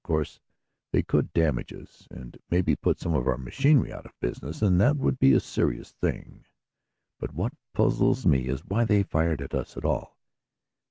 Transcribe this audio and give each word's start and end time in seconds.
Of 0.03 0.07
course 0.07 0.39
they 0.91 1.03
could 1.03 1.31
damage 1.31 1.71
us, 1.71 2.07
and 2.09 2.35
maybe 2.49 2.75
put 2.75 2.99
some 2.99 3.13
of 3.13 3.27
our 3.27 3.37
machinery 3.37 3.93
out 3.93 4.07
of 4.07 4.19
business, 4.19 4.63
and 4.63 4.81
that 4.81 4.97
would 4.97 5.19
be 5.19 5.33
a 5.33 5.39
serious 5.39 5.91
thing. 5.91 6.43
But 7.19 7.35
what 7.35 7.53
puzzles 7.73 8.25
me 8.25 8.47
is 8.47 8.65
why 8.65 8.83
they 8.85 9.03
fired 9.03 9.43
at 9.43 9.53
us 9.53 9.77
at 9.77 9.85
all." 9.85 10.17